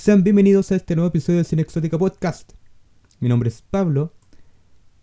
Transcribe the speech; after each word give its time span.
Sean 0.00 0.22
bienvenidos 0.22 0.70
a 0.70 0.76
este 0.76 0.94
nuevo 0.94 1.08
episodio 1.08 1.38
de 1.40 1.44
Cine 1.44 1.62
Exótica 1.62 1.98
Podcast. 1.98 2.52
Mi 3.18 3.28
nombre 3.28 3.48
es 3.48 3.62
Pablo 3.62 4.12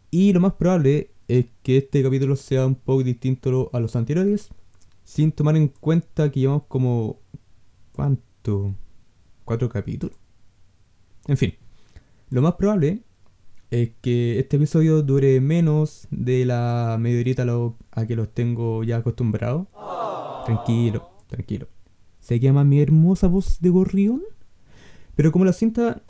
y 0.10 0.31
lo 0.31 0.40
más 0.40 0.54
probable 0.54 1.12
es 1.28 1.47
que 1.63 1.76
este 1.76 2.02
capítulo 2.02 2.38
sea 2.38 2.65
un 2.65 2.76
poco 2.76 3.04
distinto 3.04 3.70
a 3.73 3.81
los 3.81 3.97
anteriores, 3.97 4.47
sin 5.03 5.34
tomar 5.34 5.58
en 5.58 5.67
cuenta 5.67 6.31
que 6.31 6.39
llevamos 6.39 6.63
como... 6.70 7.20
¿Cuánto? 7.92 8.74
¿Cuatro 9.44 9.67
capítulos? 9.67 10.16
En 11.28 11.35
fin, 11.35 11.56
lo 12.30 12.42
más 12.42 12.53
probable 12.53 13.03
es 13.71 13.92
que 14.02 14.39
este 14.39 14.56
episodio 14.56 15.02
dure 15.02 15.42
menos 15.42 16.07
de 16.09 16.45
la 16.45 16.95
media 17.02 17.20
horita 17.20 17.41
a, 17.41 17.45
lo- 17.45 17.75
a 17.91 18.05
que 18.05 18.16
los 18.16 18.34
tengo 18.34 18.81
ya 18.85 18.95
acostumbrados. 18.95 19.67
Tranquilo, 20.45 21.09
tranquilo. 21.27 21.67
¿Se 22.21 22.39
llama 22.39 22.63
mi 22.63 22.80
hermosa 22.80 23.27
voz 23.27 23.59
de 23.59 23.70
gorrión? 23.70 24.23
Pero 25.15 25.31
como 25.31 25.45
la 25.45 25.53
cinta 25.53 26.01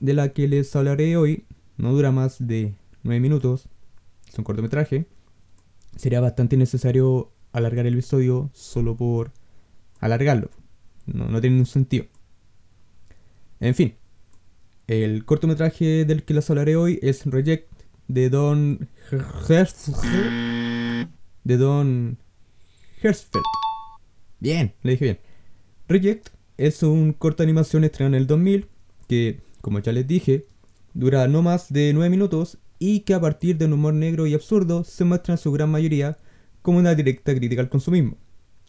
de 0.00 0.14
la 0.14 0.30
que 0.30 0.48
les 0.48 0.74
hablaré 0.76 1.16
hoy 1.16 1.44
no 1.76 1.92
dura 1.92 2.12
más 2.12 2.46
de 2.46 2.74
9 3.02 3.20
minutos, 3.20 3.68
es 4.28 4.38
un 4.38 4.44
cortometraje, 4.44 5.06
sería 5.96 6.20
bastante 6.20 6.56
necesario 6.56 7.32
alargar 7.52 7.86
el 7.86 7.94
episodio 7.94 8.50
solo 8.52 8.96
por 8.96 9.32
alargarlo. 9.98 10.50
No, 11.06 11.40
tiene 11.40 11.56
ningún 11.56 11.66
sentido. 11.66 12.06
En 13.58 13.74
fin, 13.74 13.94
el 14.86 15.24
cortometraje 15.24 16.04
del 16.04 16.24
que 16.24 16.34
les 16.34 16.48
hablaré 16.50 16.76
hoy 16.76 16.98
es 17.02 17.26
Reject 17.26 17.70
de 18.08 18.30
Don 18.30 18.88
de 21.44 21.56
Don 21.56 22.18
Hersfeld. 23.02 23.44
Bien, 24.38 24.74
le 24.82 24.92
dije 24.92 25.04
bien. 25.04 25.18
Reject 25.88 26.28
es 26.60 26.82
un 26.82 27.14
corto 27.14 27.42
de 27.42 27.44
animación 27.44 27.84
estrenado 27.84 28.16
en 28.16 28.20
el 28.20 28.26
2000 28.26 28.66
que, 29.08 29.40
como 29.62 29.78
ya 29.78 29.92
les 29.92 30.06
dije, 30.06 30.46
dura 30.92 31.26
no 31.26 31.40
más 31.40 31.72
de 31.72 31.92
9 31.94 32.10
minutos 32.10 32.58
y 32.78 33.00
que 33.00 33.14
a 33.14 33.20
partir 33.20 33.56
de 33.56 33.64
un 33.64 33.72
humor 33.72 33.94
negro 33.94 34.26
y 34.26 34.34
absurdo 34.34 34.84
se 34.84 35.04
muestra 35.04 35.32
en 35.32 35.38
su 35.38 35.50
gran 35.52 35.70
mayoría 35.70 36.18
como 36.60 36.78
una 36.78 36.94
directa 36.94 37.34
crítica 37.34 37.62
al 37.62 37.70
consumismo. 37.70 38.18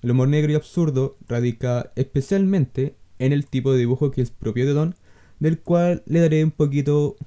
El 0.01 0.11
humor 0.11 0.29
negro 0.29 0.53
y 0.53 0.55
absurdo 0.55 1.17
radica 1.27 1.91
especialmente 1.97 2.95
en 3.19 3.33
el 3.33 3.45
tipo 3.45 3.73
de 3.73 3.79
dibujo 3.79 4.09
que 4.09 4.21
es 4.21 4.31
propio 4.31 4.65
de 4.65 4.71
Don, 4.71 4.95
del 5.39 5.59
cual 5.59 6.01
le 6.05 6.21
daré 6.21 6.45
un 6.45 6.51
poquito 6.51 7.17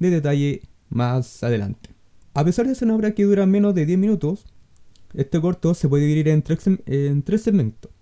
de 0.00 0.10
detalle 0.10 0.62
más 0.88 1.44
adelante. 1.44 1.90
A 2.34 2.44
pesar 2.44 2.66
de 2.66 2.74
ser 2.74 2.88
una 2.88 2.96
obra 2.96 3.14
que 3.14 3.26
dura 3.26 3.46
menos 3.46 3.76
de 3.76 3.86
10 3.86 3.96
minutos, 4.00 4.44
este 5.14 5.40
corto 5.40 5.72
se 5.74 5.88
puede 5.88 6.02
dividir 6.02 6.28
en 6.28 6.42
tres, 6.42 6.66
en 6.66 7.22
tres 7.22 7.42
segmentos. 7.42 7.92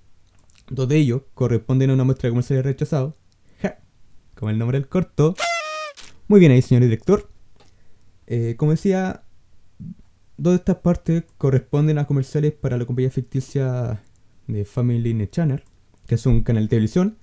Dos 0.70 0.88
de 0.88 0.96
ellos 0.96 1.22
corresponden 1.34 1.90
a 1.90 1.94
una 1.94 2.04
muestra 2.04 2.28
de 2.28 2.32
comerciales 2.32 2.64
rechazados, 2.64 3.14
ja, 3.60 3.78
como 4.34 4.50
el 4.50 4.58
nombre 4.58 4.78
del 4.78 4.88
corto. 4.88 5.34
Muy 6.26 6.40
bien 6.40 6.52
ahí, 6.52 6.60
señor 6.60 6.82
director. 6.82 7.30
Eh, 8.26 8.54
como 8.58 8.72
decía, 8.72 9.24
dos 10.36 10.52
de 10.52 10.56
estas 10.56 10.76
partes 10.76 11.24
corresponden 11.38 11.98
a 11.98 12.06
comerciales 12.06 12.52
para 12.52 12.76
la 12.76 12.84
compañía 12.84 13.10
ficticia 13.10 14.02
de 14.46 14.64
Family 14.66 15.14
Net 15.14 15.30
Channel, 15.30 15.62
que 16.06 16.16
es 16.16 16.26
un 16.26 16.42
canal 16.42 16.64
de 16.64 16.68
televisión, 16.68 17.16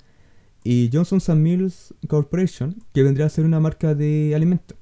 y 0.64 0.90
Johnson 0.92 1.44
Mills 1.44 1.94
Corporation, 2.08 2.84
que 2.94 3.04
vendría 3.04 3.28
a 3.28 3.30
ser 3.30 3.46
una 3.46 3.60
marca 3.60 3.94
de 3.94 4.34
alimentos. 4.34 4.76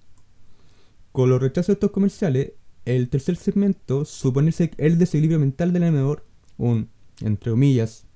Con 1.11 1.29
los 1.29 1.41
rechazos 1.41 1.67
de 1.67 1.73
estos 1.73 1.91
comerciales, 1.91 2.53
el 2.85 3.09
tercer 3.09 3.35
segmento 3.35 4.05
supone 4.05 4.51
el 4.77 4.97
desequilibrio 4.97 5.39
mental 5.39 5.73
del 5.73 5.83
animador, 5.83 6.25
un, 6.57 6.89
entre 7.21 7.51
comillas, 7.51 8.07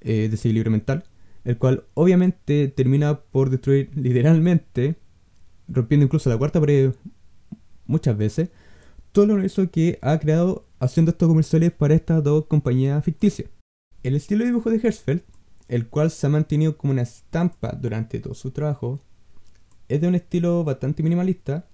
eh, 0.00 0.28
desequilibrio 0.30 0.70
mental, 0.70 1.04
el 1.44 1.58
cual 1.58 1.84
obviamente 1.94 2.68
termina 2.68 3.20
por 3.20 3.50
destruir 3.50 3.90
literalmente, 3.96 4.96
rompiendo 5.68 6.04
incluso 6.04 6.30
la 6.30 6.38
cuarta 6.38 6.60
pared 6.60 6.92
muchas 7.86 8.16
veces, 8.16 8.50
todo 9.12 9.26
lo 9.26 9.34
universo 9.34 9.70
que 9.70 9.98
ha 10.02 10.18
creado 10.18 10.66
haciendo 10.78 11.10
estos 11.10 11.28
comerciales 11.28 11.72
para 11.72 11.94
estas 11.94 12.22
dos 12.22 12.46
compañías 12.46 13.02
ficticias. 13.04 13.50
El 14.02 14.14
estilo 14.14 14.44
de 14.44 14.50
dibujo 14.50 14.70
de 14.70 14.76
Hersfeld, 14.76 15.22
el 15.68 15.88
cual 15.88 16.10
se 16.10 16.26
ha 16.26 16.30
mantenido 16.30 16.76
como 16.76 16.92
una 16.92 17.02
estampa 17.02 17.72
durante 17.72 18.20
todo 18.20 18.34
su 18.34 18.50
trabajo, 18.50 19.00
es 19.88 20.00
de 20.00 20.08
un 20.08 20.14
estilo 20.14 20.64
bastante 20.64 21.02
minimalista, 21.02 21.66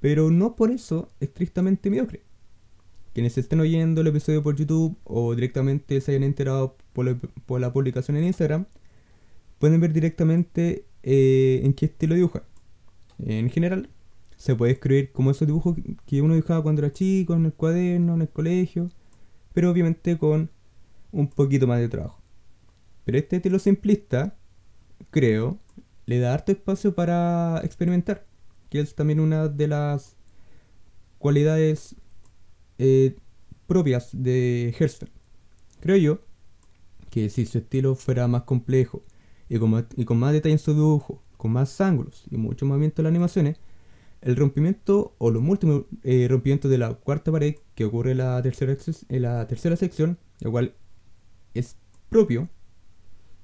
pero 0.00 0.30
no 0.30 0.56
por 0.56 0.70
eso 0.70 1.08
estrictamente 1.20 1.90
mediocre. 1.90 2.22
Quienes 3.12 3.36
estén 3.36 3.60
oyendo 3.60 4.00
el 4.00 4.06
episodio 4.06 4.42
por 4.42 4.56
YouTube 4.56 4.96
o 5.04 5.34
directamente 5.34 6.00
se 6.00 6.12
hayan 6.12 6.22
enterado 6.22 6.76
por 6.94 7.60
la, 7.60 7.72
publicación 7.72 8.16
en 8.16 8.24
Instagram, 8.24 8.66
pueden 9.58 9.80
ver 9.80 9.92
directamente 9.92 10.86
eh, 11.02 11.60
en 11.62 11.74
qué 11.74 11.86
estilo 11.86 12.14
dibuja. 12.14 12.44
En 13.18 13.50
general, 13.50 13.90
se 14.36 14.56
puede 14.56 14.72
escribir 14.72 15.12
como 15.12 15.30
esos 15.30 15.46
dibujos 15.46 15.76
que 16.06 16.22
uno 16.22 16.34
dibujaba 16.34 16.62
cuando 16.62 16.80
era 16.82 16.92
chico, 16.92 17.34
en 17.34 17.44
el 17.46 17.52
cuaderno, 17.52 18.14
en 18.14 18.22
el 18.22 18.28
colegio, 18.28 18.88
pero 19.52 19.70
obviamente 19.70 20.16
con 20.18 20.50
un 21.12 21.28
poquito 21.28 21.66
más 21.66 21.80
de 21.80 21.88
trabajo. 21.88 22.20
Pero 23.04 23.18
este 23.18 23.36
estilo 23.36 23.58
simplista, 23.58 24.36
creo, 25.10 25.58
le 26.06 26.18
da 26.18 26.34
harto 26.34 26.50
espacio 26.50 26.94
para 26.94 27.60
experimentar, 27.62 28.26
que 28.70 28.80
es 28.80 28.94
también 28.94 29.20
una 29.20 29.48
de 29.48 29.68
las 29.68 30.16
cualidades 31.18 31.94
eh, 32.84 33.14
propias 33.68 34.10
de 34.12 34.74
Hersfeld. 34.76 35.12
Creo 35.80 35.96
yo 35.96 36.18
que 37.10 37.28
si 37.30 37.46
su 37.46 37.58
estilo 37.58 37.94
fuera 37.94 38.26
más 38.26 38.42
complejo 38.42 39.04
y 39.48 39.58
con 39.58 39.70
más, 40.18 40.32
detalle 40.32 40.54
en 40.54 40.58
su 40.58 40.74
dibujo, 40.74 41.22
con 41.36 41.52
más 41.52 41.80
ángulos 41.80 42.24
y 42.28 42.38
mucho 42.38 42.66
movimiento 42.66 43.00
en 43.00 43.04
las 43.04 43.10
animaciones, 43.12 43.58
el 44.20 44.34
rompimiento 44.34 45.14
o 45.18 45.30
los 45.30 45.42
múltiples 45.42 45.82
eh, 46.02 46.26
rompimientos 46.28 46.70
de 46.70 46.78
la 46.78 46.94
cuarta 46.94 47.30
pared 47.30 47.54
que 47.76 47.84
ocurre 47.84 48.12
en 48.12 48.18
la 48.18 48.42
tercera, 48.42 48.74
la 48.74 49.76
sección, 49.76 50.18
el 50.40 50.50
cual 50.50 50.74
es 51.54 51.76
propio 52.08 52.48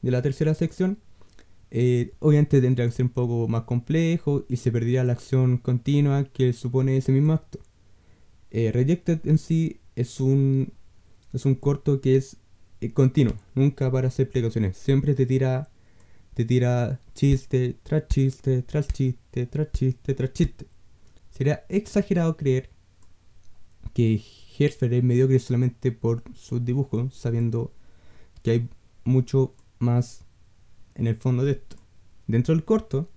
de 0.03 0.11
la 0.11 0.21
tercera 0.21 0.55
sección, 0.55 0.99
eh, 1.71 2.13
obviamente 2.19 2.61
tendría 2.61 2.87
que 2.87 2.93
ser 2.93 3.07
un 3.07 3.13
poco 3.13 3.47
más 3.47 3.63
complejo 3.63 4.45
y 4.49 4.57
se 4.57 4.73
perdería 4.73 5.05
la 5.05 5.13
acción 5.13 5.59
continua 5.59 6.25
que 6.25 6.53
supone 6.53 6.97
ese 6.97 7.13
mismo 7.13 7.35
acto. 7.35 7.61
Eh, 8.51 8.73
Rejected 8.73 9.27
en 9.27 9.39
sí 9.39 9.81
es 9.97 10.21
un, 10.21 10.73
es 11.33 11.45
un 11.45 11.55
corto 11.55 12.01
que 12.01 12.17
es 12.17 12.37
eh, 12.81 12.93
continuo, 12.93 13.35
nunca 13.55 13.91
para 13.91 14.09
hacer 14.09 14.25
explicaciones, 14.25 14.77
siempre 14.77 15.15
te 15.15 15.27
tira, 15.27 15.71
te 16.35 16.45
tira 16.45 17.01
chiste 17.15 17.77
tras 17.83 18.09
chiste, 18.09 18.63
tras 18.63 18.89
chiste, 18.89 19.47
tras 19.47 19.73
chiste, 19.73 20.15
tras 20.15 20.33
chiste. 20.33 20.67
Sería 21.31 21.65
exagerado 21.69 22.37
creer 22.37 22.71
que 23.93 24.23
Hersfeld 24.59 24.93
es 24.93 25.05
mediocre 25.05 25.39
solamente 25.39 25.93
por 25.93 26.23
sus 26.35 26.65
dibujos, 26.65 27.15
sabiendo 27.15 27.73
que 28.43 28.51
hay 28.53 28.69
mucho 29.05 29.55
más 29.79 30.25
en 30.95 31.07
el 31.07 31.17
fondo 31.17 31.45
de 31.45 31.53
esto. 31.53 31.77
Dentro 32.27 32.55
del 32.55 32.65
corto, 32.65 33.09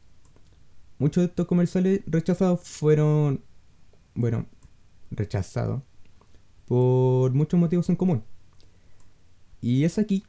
muchos 0.99 1.21
de 1.21 1.27
estos 1.27 1.47
comerciales 1.47 2.01
rechazados 2.07 2.61
fueron, 2.61 3.43
bueno, 4.13 4.47
rechazados 5.11 5.81
por 6.65 7.33
muchos 7.33 7.59
motivos 7.59 7.89
en 7.89 7.95
común. 7.95 8.23
Y 9.61 9.83
es 9.83 9.97
aquí 9.99 10.23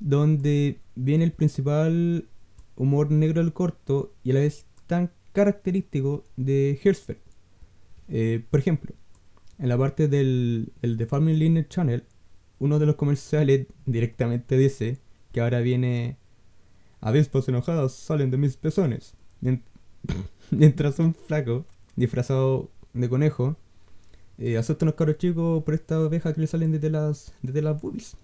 donde 0.00 0.80
viene 0.94 1.24
el 1.24 1.32
principal 1.32 2.28
humor 2.76 3.10
negro 3.10 3.40
del 3.42 3.52
corto 3.52 4.12
y 4.24 4.30
a 4.30 4.34
la 4.34 4.40
vez 4.40 4.66
tan 4.86 5.10
característico 5.32 6.24
de 6.36 6.80
Hersfeld. 6.82 7.20
Eh, 8.08 8.44
por 8.50 8.60
ejemplo, 8.60 8.94
en 9.58 9.68
la 9.68 9.78
parte 9.78 10.08
del 10.08 10.72
el 10.82 10.96
The 10.96 11.06
Family 11.06 11.36
Linear 11.38 11.68
Channel, 11.68 12.04
uno 12.58 12.78
de 12.78 12.86
los 12.86 12.96
comerciales 12.96 13.66
directamente 13.86 14.56
dice 14.56 14.98
que 15.32 15.40
ahora 15.40 15.60
viene 15.60 16.16
avispas 17.00 17.48
enojados 17.48 17.92
salen 17.92 18.30
de 18.30 18.36
mis 18.38 18.56
pezones. 18.56 19.14
Mien- 19.40 19.62
Mientras 20.50 20.98
un 20.98 21.14
flaco 21.14 21.64
disfrazado 21.96 22.70
de 22.92 23.08
conejo 23.08 23.56
eh, 24.42 24.60
unos 24.80 24.94
cabros 24.94 25.18
chicos 25.18 25.62
por 25.62 25.74
esta 25.74 26.00
oveja 26.00 26.34
que 26.34 26.40
le 26.40 26.46
salen 26.46 26.72
desde 26.72 26.90
las, 26.90 27.32
desde 27.42 27.62
las 27.62 27.80
boobies. 27.80 28.16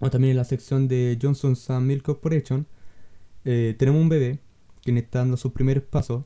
O 0.00 0.10
también 0.10 0.32
en 0.32 0.36
la 0.36 0.44
sección 0.44 0.86
de 0.86 1.18
Johnson 1.20 1.56
Sun 1.56 1.86
Milk 1.86 2.02
Corporation 2.02 2.66
eh, 3.44 3.74
tenemos 3.78 4.00
un 4.00 4.08
bebé 4.08 4.38
que 4.82 4.96
está 4.98 5.20
dando 5.20 5.36
sus 5.36 5.52
primeros 5.52 5.84
pasos 5.84 6.24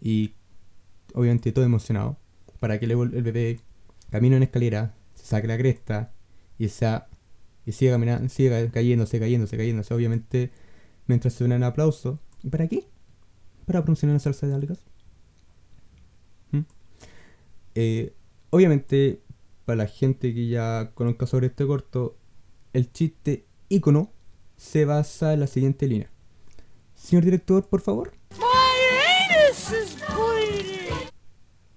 y 0.00 0.34
obviamente 1.14 1.52
todo 1.52 1.64
emocionado 1.64 2.16
para 2.60 2.78
que 2.78 2.86
luego 2.86 3.02
el 3.02 3.22
bebé 3.22 3.58
camine 4.10 4.36
en 4.36 4.44
escalera, 4.44 4.94
se 5.14 5.26
saque 5.26 5.48
la 5.48 5.58
cresta 5.58 6.12
y, 6.58 6.68
sea, 6.68 7.08
y 7.66 7.72
siga, 7.72 7.92
caminando, 7.92 8.28
siga 8.28 8.70
cayéndose, 8.70 9.18
cayéndose, 9.18 9.56
cayéndose. 9.56 9.94
Obviamente 9.94 10.52
mientras 11.06 11.34
se 11.34 11.44
unen 11.44 11.64
aplauso. 11.64 12.20
¿Y 12.42 12.50
para 12.50 12.68
qué? 12.68 12.86
Para 13.66 13.82
promocionar 13.82 14.14
una 14.14 14.20
salsa 14.20 14.46
de 14.46 14.54
algas. 14.54 14.84
Eh, 17.74 18.14
obviamente, 18.50 19.22
para 19.64 19.76
la 19.76 19.86
gente 19.86 20.34
que 20.34 20.48
ya 20.48 20.92
conozca 20.94 21.26
sobre 21.26 21.48
este 21.48 21.66
corto, 21.66 22.16
el 22.72 22.92
chiste 22.92 23.46
ícono 23.68 24.12
se 24.56 24.84
basa 24.84 25.32
en 25.32 25.40
la 25.40 25.46
siguiente 25.46 25.86
línea. 25.86 26.10
Señor 26.94 27.24
director, 27.24 27.68
por 27.68 27.80
favor. 27.80 28.12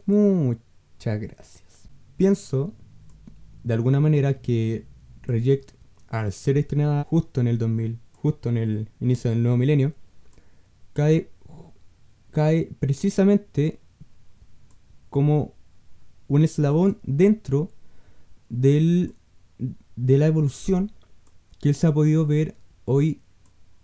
Muchas 0.05 1.19
gracias. 1.19 1.89
Pienso, 2.15 2.73
de 3.63 3.73
alguna 3.73 3.99
manera, 3.99 4.39
que 4.41 4.85
Reject, 5.23 5.71
al 6.07 6.31
ser 6.31 6.57
estrenada 6.57 7.05
justo 7.05 7.41
en 7.41 7.47
el 7.47 7.57
2000, 7.57 7.99
justo 8.13 8.49
en 8.49 8.57
el 8.57 8.89
inicio 8.99 9.31
del 9.31 9.41
nuevo 9.41 9.57
milenio, 9.57 9.93
cae, 10.93 11.31
cae 12.29 12.69
precisamente 12.79 13.79
como 15.09 15.54
un 16.27 16.43
eslabón 16.43 16.99
dentro 17.03 17.69
del, 18.49 19.15
de 19.95 20.17
la 20.17 20.27
evolución 20.27 20.91
que 21.59 21.73
se 21.73 21.87
ha 21.87 21.93
podido 21.93 22.25
ver 22.25 22.55
hoy 22.85 23.21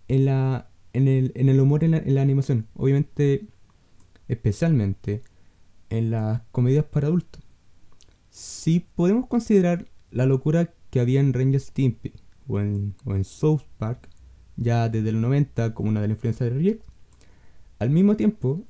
en, 0.08 0.26
la, 0.26 0.68
en, 0.92 1.08
el, 1.08 1.32
en 1.34 1.48
el 1.48 1.60
humor 1.60 1.84
en 1.84 1.92
la, 1.92 1.98
en 1.98 2.14
la 2.14 2.22
animación. 2.22 2.66
Obviamente, 2.74 3.46
especialmente 4.28 5.22
en 5.90 6.10
las 6.10 6.42
comedias 6.52 6.84
para 6.84 7.08
adultos. 7.08 7.42
Si 8.30 8.80
podemos 8.80 9.26
considerar 9.26 9.86
la 10.10 10.26
locura 10.26 10.72
que 10.90 11.00
había 11.00 11.20
en 11.20 11.32
Ranger 11.32 11.60
Stimpy 11.60 12.12
o 12.48 12.60
en, 12.60 12.94
o 13.04 13.14
en 13.14 13.24
South 13.24 13.62
Park, 13.78 14.08
ya 14.56 14.88
desde 14.88 15.10
el 15.10 15.20
90 15.20 15.74
como 15.74 15.90
una 15.90 16.00
de 16.00 16.08
las 16.08 16.16
influencias 16.16 16.50
de 16.50 16.56
Rick, 16.56 16.82
al 17.78 17.90
mismo 17.90 18.16
tiempo, 18.16 18.62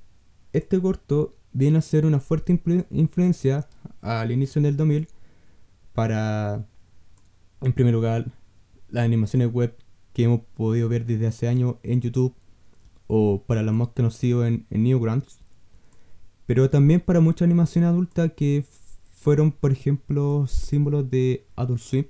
este 0.52 0.80
corto 0.80 1.34
viene 1.52 1.78
a 1.78 1.82
ser 1.82 2.06
una 2.06 2.20
fuerte 2.20 2.58
influencia 2.90 3.69
al 4.00 4.31
inicio 4.32 4.60
del 4.62 4.76
2000 4.76 5.08
para, 5.93 6.66
en 7.60 7.72
primer 7.72 7.93
lugar, 7.93 8.31
las 8.88 9.04
animaciones 9.04 9.52
web 9.52 9.76
que 10.12 10.25
hemos 10.25 10.40
podido 10.54 10.88
ver 10.88 11.06
desde 11.06 11.26
hace 11.26 11.49
años 11.49 11.76
en 11.82 12.00
YouTube 12.00 12.34
o 13.06 13.43
para 13.46 13.62
los 13.62 13.75
más 13.75 13.88
conocidos 13.88 14.46
en, 14.46 14.66
en 14.70 14.82
Newgrounds, 14.84 15.40
pero 16.46 16.70
también 16.70 17.00
para 17.00 17.20
mucha 17.20 17.44
animación 17.44 17.84
adulta 17.84 18.31
que 18.31 18.64
fueron, 19.10 19.52
por 19.52 19.72
ejemplo, 19.72 20.46
símbolos 20.49 21.08
de 21.10 21.46
Adult 21.56 21.81
Swim, 21.81 22.06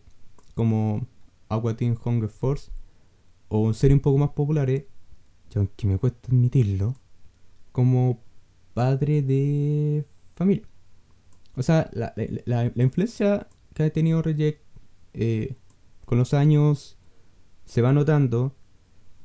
como 0.55 1.07
Aqua 1.49 1.77
Teen 1.77 1.97
Hunger 2.03 2.31
Force, 2.31 2.71
o 3.49 3.69
en 3.69 3.75
serie 3.75 3.95
un 3.95 4.01
poco 4.01 4.19
más 4.19 4.31
populares, 4.31 4.85
aunque 5.55 5.87
me 5.87 5.99
cuesta 5.99 6.29
admitirlo, 6.29 6.95
como 7.71 8.21
padre 8.75 9.23
de 9.23 10.05
familia. 10.35 10.67
O 11.57 11.63
sea, 11.63 11.91
la, 11.93 12.73
influencia 12.77 13.49
que 13.75 13.85
ha 13.85 13.91
tenido 13.91 14.23
Reject 14.23 14.61
eh, 15.15 15.57
con 16.07 16.19
los 16.19 16.35
años 16.35 16.97
se 17.65 17.83
va 17.83 17.93
notando, 17.93 18.55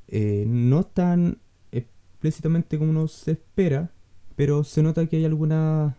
eh, 0.08 0.46
no 0.48 0.84
tan 0.84 1.40
explícitamente 1.72 2.78
como 2.78 2.92
uno 2.92 3.08
se 3.08 3.32
espera, 3.32 3.92
pero 4.36 4.64
se 4.64 4.84
nota 4.84 5.08
que 5.08 5.18
hay 5.18 5.26
alguna... 5.26 5.98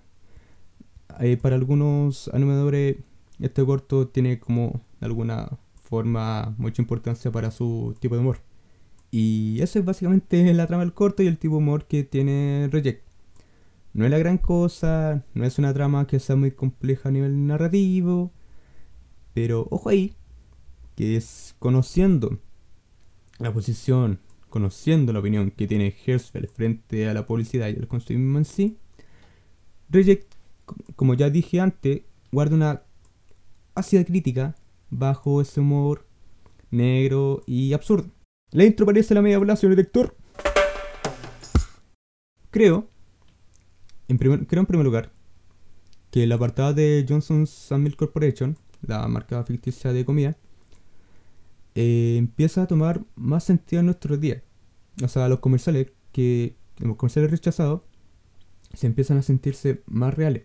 Eh, 1.21 1.37
para 1.37 1.57
algunos 1.57 2.29
animadores 2.35 2.97
este 3.41 3.65
corto 3.65 4.09
tiene 4.09 4.39
como 4.39 4.81
alguna 5.01 5.59
forma 5.83 6.55
mucha 6.59 6.83
importancia 6.83 7.31
para 7.31 7.51
su 7.51 7.97
tipo 8.01 8.15
de 8.15 8.21
humor. 8.21 8.41
Y 9.11 9.59
eso 9.63 9.79
es 9.79 9.85
básicamente 9.85 10.53
la 10.55 10.67
trama 10.67 10.85
del 10.85 10.93
corto 10.93 11.23
y 11.23 11.27
el 11.27 11.39
tipo 11.39 11.55
de 11.55 11.59
humor 11.59 11.87
que 11.87 12.05
tiene 12.05 12.69
Reject. 12.71 13.08
No 13.99 14.05
es 14.05 14.13
la 14.13 14.19
gran 14.19 14.39
cosa, 14.39 15.25
no 15.35 15.45
es 15.45 15.59
una 15.59 15.75
trama 15.75 16.07
que 16.07 16.21
sea 16.21 16.37
muy 16.37 16.53
compleja 16.53 17.09
a 17.09 17.11
nivel 17.11 17.49
narrativo, 17.49 18.33
pero 19.35 19.67
ojo 19.73 19.89
ahí, 19.89 20.15
que 20.95 21.17
es 21.17 21.57
conociendo 21.59 22.39
la 23.41 23.53
posición 23.53 24.21
conociendo 24.51 25.13
la 25.13 25.19
opinión 25.19 25.51
que 25.51 25.67
tiene 25.67 25.93
Herzfeld 26.07 26.49
frente 26.49 27.09
a 27.09 27.13
la 27.13 27.27
publicidad 27.27 27.67
y 27.67 27.73
el 27.73 27.89
consumismo 27.89 28.39
en 28.39 28.45
sí, 28.45 28.79
Reject, 29.89 30.33
como 30.95 31.15
ya 31.15 31.29
dije 31.29 31.61
antes, 31.61 32.03
guarda 32.31 32.55
una 32.55 32.83
ácida 33.75 34.05
crítica 34.05 34.55
bajo 34.91 35.41
ese 35.41 35.59
humor 35.59 36.07
negro 36.71 37.43
y 37.47 37.73
absurdo. 37.73 38.13
La 38.53 38.63
intro 38.63 38.87
parece 38.87 39.13
la 39.13 39.23
media 39.23 39.41
bola, 39.41 39.57
señor 39.57 39.75
director. 39.75 40.15
Creo, 42.53 42.89
en 44.09 44.19
primer, 44.19 44.47
creo 44.47 44.61
en 44.61 44.67
primer 44.67 44.85
lugar, 44.85 45.13
que 46.11 46.27
la 46.27 46.37
apartado 46.37 46.75
de 46.75 47.05
Johnson's 47.09 47.69
Milk 47.73 47.97
Corporation, 47.97 48.57
la 48.83 49.07
marca 49.09 49.43
ficticia 49.45 49.93
de 49.93 50.05
comida, 50.05 50.37
eh, 51.75 52.17
empieza 52.19 52.63
a 52.63 52.67
tomar 52.67 53.05
más 53.15 53.45
sentido 53.45 53.81
en 53.81 53.87
nuestros 53.87 54.21
días. 54.21 54.43
O 55.03 55.09
sea, 55.09 55.29
los 55.29 55.41
comerciales 55.41 55.93
que 56.13 56.57
los 56.79 56.97
comerciales 56.97 57.31
rechazados 57.31 57.83
se 58.75 58.87
empiezan 58.87 59.19
a 59.19 59.23
sentirse 59.23 59.83
más 59.87 60.15
reales. 60.15 60.45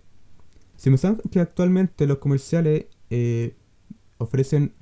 Si 0.77 0.95
saben 0.97 1.21
que 1.31 1.39
actualmente 1.39 2.07
los 2.07 2.17
comerciales 2.17 2.85
eh, 3.09 3.55
ofrecen 4.17 4.73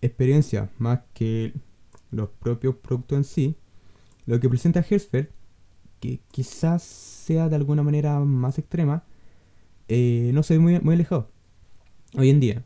experiencia 0.00 0.70
más 0.78 1.00
que 1.12 1.52
los 2.10 2.28
propios 2.28 2.76
productos 2.76 3.18
en 3.18 3.24
sí, 3.24 3.56
lo 4.26 4.40
que 4.40 4.48
presenta 4.48 4.84
Herzfeld, 4.88 5.28
que 6.06 6.20
quizás 6.30 6.82
sea 6.82 7.48
de 7.48 7.56
alguna 7.56 7.82
manera 7.82 8.18
más 8.20 8.58
extrema, 8.58 9.04
eh, 9.88 10.30
no 10.34 10.42
se 10.42 10.54
ve 10.54 10.60
muy, 10.60 10.80
muy 10.80 10.94
alejado. 10.94 11.30
Hoy 12.16 12.30
en 12.30 12.40
día 12.40 12.64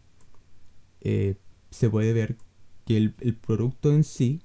eh, 1.01 1.37
se 1.71 1.89
puede 1.89 2.13
ver 2.13 2.37
el, 2.97 3.37
producto 3.37 3.93
en 3.93 4.05
sí 4.05 4.41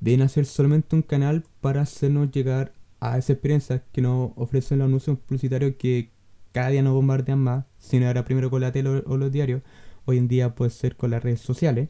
viene 0.00 0.24
a 0.24 0.28
ser 0.28 0.46
solamente 0.46 0.94
un 0.94 1.02
canal 1.02 1.44
para 1.60 1.82
hacernos 1.82 2.30
llegar 2.30 2.72
a 3.00 3.18
esa 3.18 3.32
experiencia 3.32 3.84
que 3.92 4.00
nos 4.00 4.30
ofrecen 4.36 4.78
los 4.78 4.86
anuncios 4.86 5.18
publicitarios 5.18 5.74
que 5.76 6.10
cada 6.52 6.70
día 6.70 6.82
nos 6.82 6.94
bombardean 6.94 7.40
más, 7.40 7.64
si 7.78 7.98
no 7.98 8.08
era 8.08 8.24
primero 8.24 8.50
con 8.50 8.60
la 8.60 8.72
tele 8.72 9.02
o, 9.04 9.16
los 9.16 9.32
diarios, 9.32 9.62
hoy 10.04 10.18
en 10.18 10.28
día 10.28 10.54
puede 10.54 10.70
ser 10.70 10.96
con 10.96 11.10
las 11.10 11.22
redes 11.22 11.40
sociales, 11.40 11.88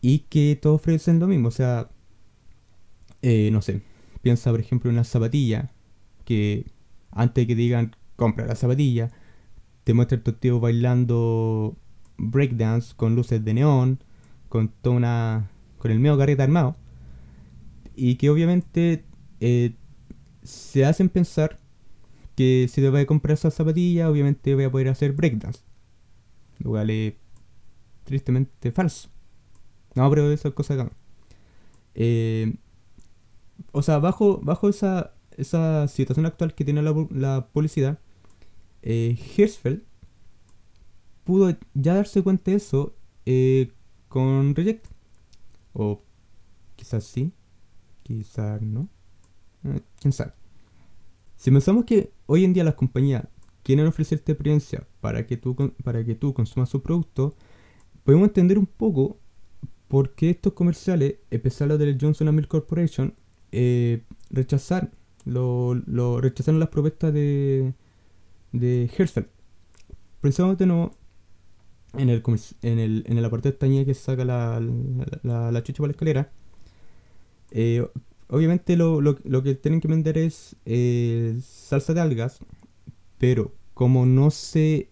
y 0.00 0.20
que 0.20 0.58
todos 0.60 0.76
ofrecen 0.76 1.18
lo 1.18 1.26
mismo, 1.26 1.48
o 1.48 1.52
sea, 1.52 1.90
eh, 3.22 3.50
no 3.50 3.62
sé, 3.62 3.82
piensa 4.22 4.50
por 4.50 4.60
ejemplo 4.60 4.90
en 4.90 4.96
una 4.96 5.04
zapatilla, 5.04 5.72
que 6.24 6.66
antes 7.10 7.42
de 7.42 7.46
que 7.46 7.54
digan 7.54 7.96
compra 8.16 8.46
la 8.46 8.54
zapatilla, 8.54 9.10
te 9.84 9.94
muestra 9.94 10.20
el 10.24 10.34
tío 10.36 10.60
bailando 10.60 11.76
breakdance 12.16 12.94
con 12.96 13.16
luces 13.16 13.44
de 13.44 13.54
neón, 13.54 14.02
con 14.48 14.68
toda 14.68 14.96
una. 14.96 15.50
con 15.78 15.90
el 15.90 15.98
medio 15.98 16.16
carrete 16.16 16.42
armado. 16.42 16.76
Y 17.94 18.16
que 18.16 18.30
obviamente 18.30 19.04
eh, 19.40 19.74
se 20.42 20.84
hacen 20.84 21.08
pensar 21.08 21.58
que 22.36 22.68
si 22.70 22.80
te 22.80 22.88
voy 22.88 23.02
a 23.02 23.06
comprar 23.06 23.34
esa 23.34 23.50
zapatilla, 23.50 24.08
obviamente 24.08 24.54
voy 24.54 24.64
a 24.64 24.70
poder 24.70 24.88
hacer 24.88 25.12
breakdance. 25.12 25.60
Lo 26.58 26.70
cual 26.70 26.90
es 26.90 27.14
tristemente 28.04 28.72
falso. 28.72 29.08
No, 29.94 30.08
pero 30.10 30.54
cosas 30.54 30.78
acá. 30.78 30.92
Eh, 31.94 32.54
o 33.72 33.82
sea, 33.82 33.98
bajo, 33.98 34.40
bajo 34.42 34.68
esa, 34.68 35.14
esa 35.36 35.86
situación 35.88 36.26
actual 36.26 36.54
que 36.54 36.64
tiene 36.64 36.82
la, 36.82 36.94
la 37.10 37.48
publicidad, 37.52 37.98
eh, 38.82 39.16
Hirschfeld 39.36 39.82
pudo 41.24 41.56
ya 41.74 41.94
darse 41.94 42.22
cuenta 42.22 42.50
de 42.50 42.56
eso 42.56 42.94
eh, 43.26 43.72
con 44.08 44.54
Reject. 44.54 44.86
O 45.72 46.02
quizás 46.76 47.04
sí, 47.04 47.32
quizás 48.02 48.60
no. 48.60 48.88
Eh, 49.64 49.80
quién 50.00 50.12
sabe. 50.12 50.32
Si 51.36 51.50
pensamos 51.50 51.84
que 51.84 52.12
hoy 52.26 52.44
en 52.44 52.52
día 52.52 52.64
las 52.64 52.74
compañías 52.74 53.26
quieren 53.62 53.86
ofrecerte 53.86 54.32
experiencia 54.32 54.86
para 55.00 55.26
que 55.26 55.36
tú, 55.36 55.54
para 55.82 56.04
que 56.04 56.14
tú 56.14 56.34
consumas 56.34 56.68
su 56.68 56.82
producto, 56.82 57.34
podemos 58.04 58.28
entender 58.28 58.58
un 58.58 58.66
poco 58.66 59.18
por 59.88 60.14
qué 60.14 60.30
estos 60.30 60.52
comerciales, 60.54 61.16
especialmente 61.30 61.84
del 61.84 61.98
Johnson 62.00 62.34
Milk 62.34 62.48
Corporation, 62.48 63.14
eh, 63.52 64.02
rechazaron, 64.30 64.90
lo, 65.24 66.20
rechazaron 66.20 66.58
las 66.58 66.70
propuestas 66.70 67.12
de, 67.12 67.74
de 68.52 68.90
Herzfeld. 68.96 69.28
Pensamos 70.20 70.56
de 70.58 70.66
nuevo 70.66 70.96
en 71.94 72.08
el, 72.08 72.22
en 72.62 72.78
el, 72.78 73.04
en 73.06 73.18
el 73.18 73.24
apartado 73.24 73.54
de 73.60 73.84
que 73.84 73.94
saca 73.94 74.24
la, 74.24 74.60
la, 75.22 75.62
chucha 75.62 75.78
por 75.78 75.88
la 75.88 75.92
escalera, 75.92 76.32
eh, 77.50 77.86
obviamente 78.28 78.76
lo, 78.76 79.42
que 79.42 79.54
tienen 79.54 79.80
que 79.80 79.88
vender 79.88 80.16
es 80.16 80.56
eh, 80.64 81.38
salsa 81.42 81.92
de 81.92 82.00
algas, 82.00 82.38
pero 83.18 83.52
como 83.74 84.06
no 84.06 84.30
se, 84.30 84.88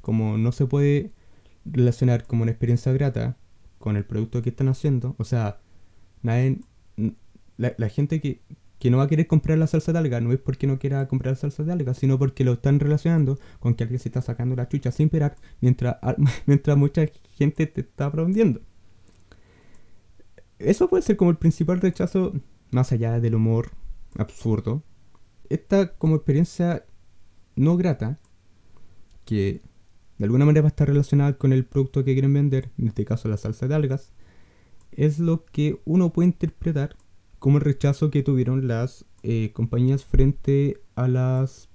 como 0.00 0.38
no 0.38 0.52
se 0.52 0.66
puede 0.66 1.12
relacionar 1.64 2.26
como 2.26 2.42
una 2.42 2.52
experiencia 2.52 2.92
grata 2.92 3.36
con 3.78 3.96
el 3.96 4.04
producto 4.04 4.42
que 4.42 4.50
están 4.50 4.68
haciendo, 4.68 5.16
o 5.18 5.24
sea, 5.24 5.60
nadie, 6.22 6.60
la, 7.56 7.88
gente 7.88 8.20
que, 8.20 8.40
que 8.78 8.90
no 8.90 8.98
va 8.98 9.04
a 9.04 9.08
querer 9.08 9.26
comprar 9.26 9.58
la 9.58 9.66
salsa 9.66 9.92
de 9.92 9.98
alga 9.98 10.20
no 10.20 10.32
es 10.32 10.38
porque 10.38 10.66
no 10.66 10.78
quiera 10.78 11.06
comprar 11.08 11.36
salsa 11.36 11.62
de 11.62 11.72
alga, 11.72 11.94
sino 11.94 12.18
porque 12.18 12.44
lo 12.44 12.54
están 12.54 12.80
relacionando 12.80 13.38
con 13.60 13.74
que 13.74 13.84
alguien 13.84 14.00
se 14.00 14.08
está 14.08 14.22
sacando 14.22 14.56
la 14.56 14.68
chucha 14.68 14.90
sin 14.90 15.08
perar 15.08 15.36
mientras, 15.60 15.96
mientras 16.46 16.76
mucha 16.76 17.06
gente 17.30 17.66
te 17.66 17.80
está 17.82 18.06
aplaudiendo. 18.06 18.60
eso 20.58 20.88
puede 20.88 21.02
ser 21.02 21.16
como 21.16 21.30
el 21.30 21.36
principal 21.36 21.80
rechazo, 21.80 22.32
más 22.70 22.92
allá 22.92 23.20
del 23.20 23.34
humor 23.34 23.70
absurdo. 24.16 24.82
Esta 25.48 25.94
como 25.94 26.16
experiencia 26.16 26.84
no 27.56 27.76
grata, 27.76 28.18
que 29.24 29.62
de 30.18 30.24
alguna 30.24 30.44
manera 30.44 30.62
va 30.62 30.68
a 30.68 30.74
estar 30.74 30.88
relacionada 30.88 31.36
con 31.38 31.52
el 31.52 31.64
producto 31.64 32.04
que 32.04 32.12
quieren 32.12 32.32
vender, 32.32 32.70
en 32.78 32.88
este 32.88 33.04
caso 33.04 33.28
la 33.28 33.36
salsa 33.36 33.66
de 33.68 33.74
algas, 33.74 34.12
es 34.92 35.18
lo 35.18 35.44
que 35.44 35.80
uno 35.84 36.12
puede 36.12 36.28
interpretar 36.28 36.96
como 37.44 37.58
el 37.58 37.64
rechazo 37.64 38.10
que 38.10 38.22
tuvieron 38.22 38.68
las 38.68 39.04
eh, 39.22 39.50
compañías 39.52 40.02
frente 40.02 40.80
a 40.94 41.08
las 41.08 41.68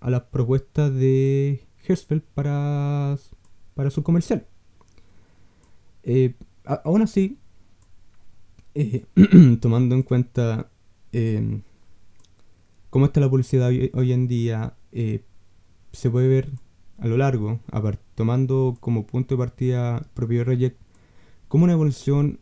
a 0.00 0.10
las 0.10 0.22
propuestas 0.22 0.92
de 0.92 1.68
Hersfeld 1.86 2.22
para, 2.34 3.16
para 3.74 3.90
su 3.90 4.02
comercial. 4.02 4.44
Eh, 6.02 6.34
aún 6.64 7.02
así, 7.02 7.38
eh, 8.74 9.04
tomando 9.60 9.94
en 9.94 10.02
cuenta 10.02 10.68
em, 11.12 11.62
cómo 12.90 13.06
está 13.06 13.20
la 13.20 13.30
publicidad 13.30 13.68
hoy, 13.68 14.12
en 14.12 14.26
día, 14.26 14.74
se 15.92 16.10
puede 16.10 16.26
ver 16.26 16.50
a 16.98 17.06
lo 17.06 17.16
largo, 17.18 17.60
tomando 18.16 18.76
como 18.80 19.06
punto 19.06 19.36
de 19.36 19.38
partida 19.38 20.08
propio 20.12 20.42
Reject, 20.42 20.76
como 21.46 21.62
una 21.62 21.74
evolución, 21.74 22.40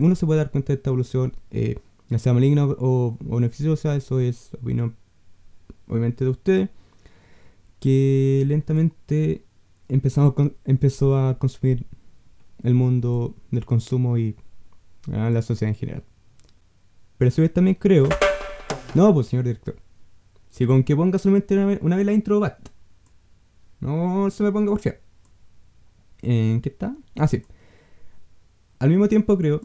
uno 0.00 0.14
se 0.16 0.26
puede 0.26 0.38
dar 0.38 0.50
cuenta 0.50 0.72
de 0.72 0.78
esta 0.78 0.90
evolución, 0.90 1.36
eh, 1.52 1.76
sea 2.18 2.32
maligna 2.32 2.66
o, 2.66 3.18
o 3.28 3.36
beneficiosa, 3.36 3.96
eso 3.96 4.20
es 4.20 4.52
opinión 4.54 4.96
obviamente 5.88 6.24
de 6.24 6.30
usted, 6.30 6.70
que 7.80 8.44
lentamente 8.46 9.44
empezamos 9.88 10.34
empezó 10.64 11.18
a 11.18 11.38
consumir 11.38 11.86
el 12.62 12.74
mundo 12.74 13.34
del 13.50 13.64
consumo 13.64 14.16
y 14.16 14.36
ah, 15.12 15.30
la 15.30 15.42
sociedad 15.42 15.70
en 15.70 15.78
general. 15.78 16.04
Pero 17.18 17.28
a 17.28 17.32
su 17.32 17.42
vez 17.42 17.52
también 17.52 17.76
creo... 17.78 18.08
No, 18.94 19.12
pues 19.12 19.26
señor 19.28 19.44
director. 19.44 19.76
Si 20.50 20.66
con 20.66 20.84
que 20.84 20.94
ponga 20.94 21.18
solamente 21.18 21.56
una, 21.56 21.78
una 21.80 21.96
vez 21.96 22.06
la 22.06 22.12
intro 22.12 22.40
basta. 22.40 22.70
No 23.80 24.30
se 24.30 24.42
me 24.42 24.52
ponga 24.52 24.70
por 24.70 24.80
fiar. 24.80 25.00
¿En 26.22 26.60
qué 26.60 26.68
está? 26.68 26.96
Ah, 27.16 27.26
sí. 27.26 27.42
Al 28.78 28.90
mismo 28.90 29.08
tiempo 29.08 29.36
creo 29.36 29.62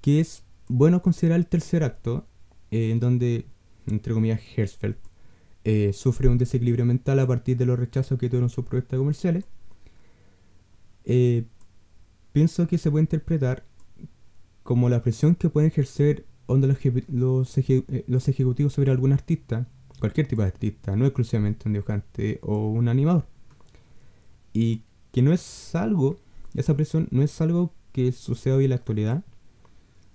que 0.00 0.20
es 0.20 0.42
bueno 0.68 1.02
considerar 1.02 1.38
el 1.38 1.46
tercer 1.46 1.82
acto, 1.82 2.26
eh, 2.70 2.90
en 2.90 3.00
donde, 3.00 3.46
entre 3.86 4.14
comillas, 4.14 4.40
Hersfeld 4.56 4.96
eh, 5.64 5.92
sufre 5.92 6.28
un 6.28 6.38
desequilibrio 6.38 6.84
mental 6.84 7.18
a 7.18 7.26
partir 7.26 7.56
de 7.56 7.66
los 7.66 7.78
rechazos 7.78 8.18
que 8.18 8.28
tuvieron 8.28 8.50
sus 8.50 8.64
proyectos 8.64 8.98
comerciales. 8.98 9.44
Eh, 11.04 11.44
pienso 12.32 12.66
que 12.66 12.78
se 12.78 12.90
puede 12.90 13.02
interpretar 13.02 13.64
como 14.62 14.88
la 14.88 15.02
presión 15.02 15.34
que 15.34 15.48
pueden 15.48 15.68
ejercer 15.68 16.26
los, 16.46 17.56
los 18.06 18.28
ejecutivos 18.28 18.72
sobre 18.72 18.90
algún 18.90 19.12
artista 19.12 19.66
cualquier 19.98 20.26
tipo 20.26 20.42
de 20.42 20.48
artista, 20.48 20.96
no 20.96 21.06
exclusivamente 21.06 21.64
un 21.66 21.72
dibujante 21.74 22.38
o 22.42 22.68
un 22.68 22.88
animador. 22.88 23.26
Y 24.52 24.82
que 25.12 25.22
no 25.22 25.32
es 25.32 25.74
algo, 25.74 26.18
esa 26.54 26.74
presión 26.74 27.08
no 27.10 27.22
es 27.22 27.40
algo 27.40 27.72
que 27.92 28.12
suceda 28.12 28.56
hoy 28.56 28.64
en 28.64 28.70
la 28.70 28.76
actualidad, 28.76 29.24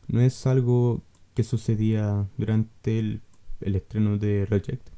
no 0.07 0.21
es 0.21 0.45
algo 0.47 1.03
que 1.33 1.43
sucedía 1.43 2.27
durante 2.37 2.99
el, 2.99 3.21
estreno 3.61 4.17
de 4.17 4.45
Reject, 4.45 4.89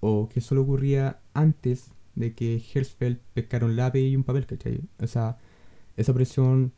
o 0.00 0.28
que 0.28 0.40
solo 0.40 0.62
ocurría 0.62 1.20
antes 1.32 1.90
de 2.14 2.34
que 2.34 2.62
Hersfeld 2.72 3.18
pescara 3.34 3.66
un 3.66 3.76
lápiz 3.76 4.00
y 4.00 4.16
un 4.16 4.22
papel, 4.22 4.46
¿cachai? 4.46 4.80
O 5.00 5.06
sea, 5.06 5.38
esa 5.96 6.14
presión 6.14 6.72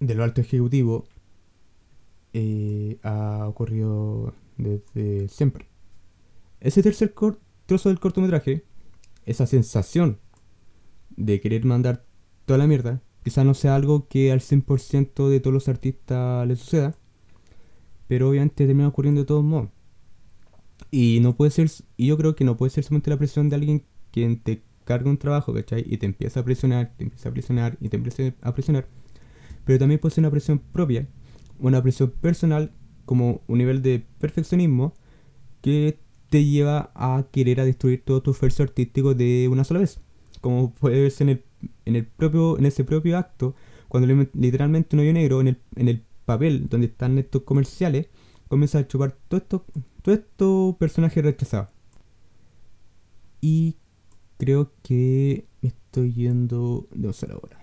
de 0.00 0.14
lo 0.14 0.24
alto 0.24 0.40
ejecutivo 0.40 1.06
eh, 2.32 2.98
ha 3.02 3.46
ocurrido 3.46 4.34
desde 4.56 5.28
siempre. 5.28 5.68
Ese 6.60 6.82
tercer 6.82 7.14
trozo 7.66 7.88
del 7.88 8.00
cortometraje, 8.00 8.64
esa 9.24 9.46
sensación 9.46 10.18
de 11.16 11.40
querer 11.40 11.64
mandar 11.64 12.04
toda 12.44 12.58
la 12.58 12.66
mierda, 12.66 13.02
quizá 13.26 13.42
no 13.42 13.54
sea 13.54 13.74
algo 13.74 14.06
que 14.06 14.30
al 14.30 14.38
100% 14.38 15.28
de 15.28 15.40
todos 15.40 15.52
los 15.52 15.66
artistas 15.66 16.46
les 16.46 16.60
suceda, 16.60 16.94
pero 18.06 18.28
obviamente 18.28 18.64
termina 18.68 18.86
ocurriendo 18.86 19.22
de 19.22 19.26
todos 19.26 19.42
modos. 19.42 19.70
Y 20.92 21.18
no 21.20 21.36
puede 21.36 21.50
ser, 21.50 21.68
y 21.96 22.06
yo 22.06 22.16
creo 22.16 22.36
que 22.36 22.44
no 22.44 22.56
puede 22.56 22.70
ser 22.70 22.84
solamente 22.84 23.10
la 23.10 23.16
presión 23.16 23.48
de 23.48 23.56
alguien 23.56 23.84
quien 24.12 24.38
te 24.38 24.62
carga 24.84 25.10
un 25.10 25.18
trabajo, 25.18 25.52
¿cachai? 25.52 25.84
Y 25.88 25.96
te 25.96 26.06
empieza 26.06 26.38
a 26.38 26.44
presionar, 26.44 26.94
te 26.96 27.02
empieza 27.02 27.28
a 27.28 27.32
presionar 27.32 27.76
y 27.80 27.88
te 27.88 27.96
empieza 27.96 28.32
a 28.42 28.54
presionar. 28.54 28.86
Pero 29.64 29.80
también 29.80 29.98
puede 29.98 30.14
ser 30.14 30.22
una 30.22 30.30
presión 30.30 30.60
propia, 30.60 31.08
una 31.58 31.82
presión 31.82 32.12
personal, 32.12 32.70
como 33.06 33.42
un 33.48 33.58
nivel 33.58 33.82
de 33.82 34.06
perfeccionismo 34.20 34.94
que 35.62 35.98
te 36.30 36.44
lleva 36.44 36.92
a 36.94 37.26
querer 37.32 37.58
a 37.58 37.64
destruir 37.64 38.04
todo 38.04 38.22
tu 38.22 38.30
esfuerzo 38.30 38.62
artístico 38.62 39.16
de 39.16 39.48
una 39.50 39.64
sola 39.64 39.80
vez. 39.80 39.98
Como 40.40 40.72
puede 40.72 41.02
verse 41.02 41.24
en 41.24 41.30
el, 41.30 41.44
en 41.84 41.96
el 41.96 42.06
propio, 42.06 42.58
en 42.58 42.66
ese 42.66 42.84
propio 42.84 43.18
acto, 43.18 43.54
cuando 43.88 44.28
literalmente 44.34 44.96
un 44.96 45.00
hoyo 45.00 45.12
negro 45.12 45.40
en 45.40 45.48
el, 45.48 45.58
en 45.76 45.88
el 45.88 46.04
papel 46.24 46.68
donde 46.68 46.88
están 46.88 47.18
estos 47.18 47.42
comerciales, 47.42 48.08
comienza 48.48 48.78
a 48.78 48.86
chupar 48.86 49.16
todo 49.28 49.38
esto, 49.40 49.64
todo 50.02 50.14
estos 50.14 50.76
personajes 50.76 51.24
rechazados. 51.24 51.68
Y 53.40 53.76
creo 54.38 54.72
que 54.82 55.46
me 55.60 55.68
estoy 55.68 56.12
yendo 56.12 56.88
de 56.90 57.12
la 57.28 57.36
hora. 57.36 57.60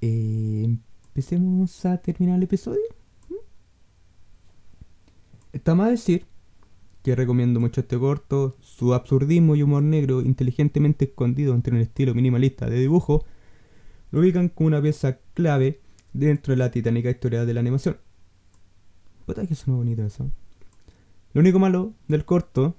Eh, 0.00 0.78
empecemos 1.08 1.84
a 1.84 1.98
terminar 1.98 2.36
el 2.36 2.42
episodio. 2.44 2.82
¿Mm? 3.28 3.34
Está 5.52 5.74
más 5.74 5.90
decir 5.90 6.26
que 7.02 7.16
recomiendo 7.16 7.60
mucho 7.60 7.80
este 7.80 7.98
corto, 7.98 8.56
su 8.60 8.94
absurdismo 8.94 9.56
y 9.56 9.62
humor 9.62 9.82
negro 9.82 10.20
inteligentemente 10.20 11.06
escondido 11.06 11.54
entre 11.54 11.74
un 11.74 11.80
estilo 11.80 12.14
minimalista 12.14 12.66
de 12.66 12.78
dibujo, 12.78 13.24
lo 14.10 14.20
ubican 14.20 14.48
como 14.48 14.68
una 14.68 14.80
pieza 14.80 15.18
clave 15.34 15.80
dentro 16.12 16.52
de 16.52 16.58
la 16.58 16.70
titánica 16.70 17.10
historia 17.10 17.44
de 17.44 17.54
la 17.54 17.60
animación. 17.60 17.96
Puta 19.26 19.46
que 19.46 19.54
suena 19.54 19.78
bonito 19.78 20.04
eso. 20.04 20.30
Lo 21.32 21.40
único 21.40 21.58
malo 21.58 21.94
del 22.08 22.24
corto 22.24 22.76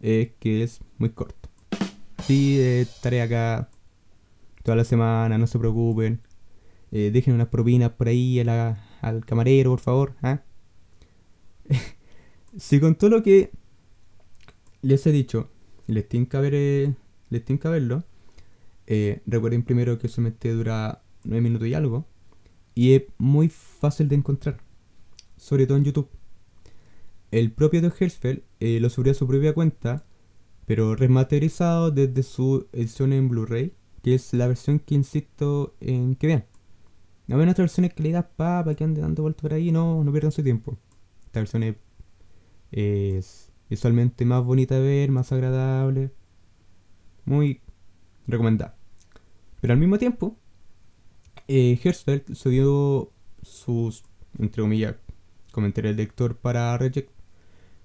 es 0.00 0.30
que 0.38 0.62
es 0.62 0.80
muy 0.98 1.10
corto. 1.10 1.48
Sí, 2.22 2.58
eh, 2.60 2.82
estaré 2.82 3.22
acá 3.22 3.70
toda 4.62 4.76
la 4.76 4.84
semana, 4.84 5.38
no 5.38 5.46
se 5.46 5.58
preocupen. 5.58 6.20
Eh, 6.92 7.10
dejen 7.12 7.34
unas 7.34 7.48
propinas 7.48 7.90
por 7.90 8.08
ahí 8.08 8.40
al 8.40 9.24
camarero, 9.24 9.70
por 9.70 9.80
favor. 9.80 10.14
¿ah? 10.22 10.42
Si 12.56 12.80
con 12.80 12.96
todo 12.96 13.10
lo 13.10 13.22
que 13.22 13.50
les 14.82 15.06
he 15.06 15.12
dicho, 15.12 15.48
les 15.86 16.08
tienen 16.08 16.26
que, 16.26 16.38
ver, 16.38 16.54
eh, 16.54 16.94
les 17.28 17.44
tienen 17.44 17.60
que 17.60 17.68
verlo, 17.68 18.04
eh, 18.86 19.22
recuerden 19.26 19.62
primero 19.62 19.98
que 19.98 20.08
solamente 20.08 20.52
dura 20.52 21.02
9 21.24 21.40
minutos 21.40 21.68
y 21.68 21.74
algo. 21.74 22.06
Y 22.74 22.94
es 22.94 23.02
muy 23.18 23.48
fácil 23.48 24.08
de 24.08 24.16
encontrar, 24.16 24.58
sobre 25.36 25.66
todo 25.66 25.76
en 25.78 25.84
YouTube. 25.84 26.08
El 27.30 27.52
propio 27.52 27.80
de 27.80 27.92
Hersfeld 27.96 28.42
eh, 28.58 28.80
lo 28.80 28.90
subió 28.90 29.12
a 29.12 29.14
su 29.14 29.26
propia 29.26 29.54
cuenta, 29.54 30.04
pero 30.66 30.96
remasterizado 30.96 31.90
desde 31.90 32.22
su 32.22 32.66
edición 32.72 33.12
en 33.12 33.28
Blu-ray, 33.28 33.74
que 34.02 34.14
es 34.14 34.32
la 34.32 34.48
versión 34.48 34.80
que 34.80 34.94
insisto 34.94 35.74
en 35.80 36.16
que 36.16 36.26
vean. 36.26 36.44
No 37.28 37.38
ven 37.38 37.48
otras 37.48 37.64
versiones 37.64 37.94
que 37.94 38.02
le 38.02 38.10
das 38.10 38.26
para 38.36 38.74
que 38.74 38.82
ande 38.82 39.02
dando 39.02 39.22
vueltas 39.22 39.42
por 39.42 39.54
ahí, 39.54 39.70
no, 39.70 40.02
no 40.02 40.10
pierdan 40.10 40.32
su 40.32 40.42
tiempo. 40.42 40.76
Esta 41.26 41.40
versión 41.40 41.62
es 42.72 43.52
visualmente 43.68 44.24
más 44.24 44.44
bonita 44.44 44.74
de 44.74 44.80
ver, 44.80 45.10
más 45.10 45.32
agradable. 45.32 46.12
Muy 47.24 47.60
recomendada. 48.26 48.76
Pero 49.60 49.72
al 49.72 49.78
mismo 49.78 49.98
tiempo, 49.98 50.36
eh, 51.48 51.78
subió 52.32 53.12
sus, 53.42 54.04
entre 54.38 54.62
comillas, 54.62 54.96
comentarios 55.52 55.96
del 55.96 56.04
lector 56.04 56.36
para 56.36 56.76
Reject 56.78 57.10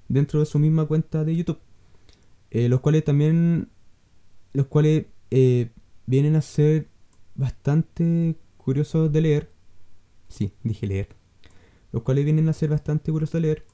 dentro 0.08 0.39
de 0.39 0.46
su 0.46 0.60
misma 0.60 0.86
cuenta 0.86 1.24
de 1.24 1.36
YouTube. 1.36 1.60
Eh, 2.51 2.70
los 2.70 2.80
cuales 2.80 3.04
también, 3.04 3.70
los 4.54 4.68
cuales 4.68 5.06
eh, 5.32 5.72
vienen 6.06 6.36
a 6.36 6.42
ser 6.42 6.88
bastante 7.36 8.38
curiosos 8.58 9.12
de 9.12 9.22
leer. 9.22 9.51
Sí, 10.30 10.54
dije 10.63 10.88
leer. 10.88 11.10
Los 11.92 12.04
cuales 12.04 12.25
vienen 12.25 12.50
a 12.50 12.54
ser 12.54 12.70
bastante 12.70 13.12
curiosos 13.12 13.34
de 13.34 13.42
leer 13.42 13.65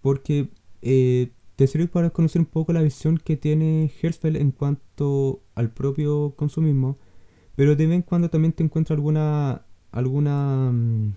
porque 0.00 0.50
eh, 0.82 1.32
te 1.56 1.66
sirve 1.66 1.88
para 1.88 2.10
conocer 2.10 2.40
un 2.40 2.46
poco 2.46 2.72
la 2.72 2.82
visión 2.82 3.18
que 3.18 3.36
tiene 3.36 3.92
Herzfeld 4.00 4.36
en 4.36 4.50
cuanto 4.50 5.42
al 5.54 5.70
propio 5.70 6.34
consumismo, 6.36 6.98
pero 7.56 7.76
de 7.76 7.86
vez 7.86 7.96
en 7.96 8.02
cuando 8.02 8.30
también 8.30 8.52
te 8.52 8.64
encuentras 8.64 8.96
alguna 8.96 9.66
alguna 9.92 10.70
mm, 10.72 11.12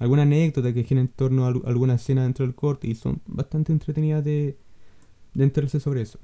alguna 0.00 0.22
anécdota 0.22 0.72
que 0.72 0.84
gira 0.84 1.00
en 1.00 1.08
torno 1.08 1.44
a 1.46 1.48
alguna 1.48 1.94
escena 1.94 2.22
dentro 2.22 2.46
del 2.46 2.54
corte 2.54 2.88
y 2.88 2.94
son 2.94 3.20
bastante 3.26 3.72
entretenidas 3.72 4.24
de, 4.24 4.58
enterarse 5.34 5.80
sobre 5.80 6.02
eso. 6.02 6.18